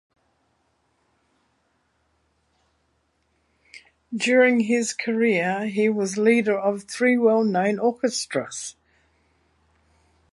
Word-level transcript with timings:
During 4.15 4.61
his 4.61 4.93
career 4.93 5.67
he 5.67 5.89
was 5.89 6.17
leader 6.17 6.57
of 6.57 6.85
three 6.85 7.19
well 7.19 7.43
known 7.43 7.77
orchestras. 7.77 8.75